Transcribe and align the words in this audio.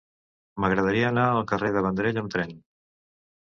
M'agradaria 0.63 1.11
anar 1.11 1.27
al 1.35 1.47
carrer 1.53 1.71
de 1.77 1.87
Vendrell 1.89 2.21
amb 2.25 2.37
tren. 2.37 2.59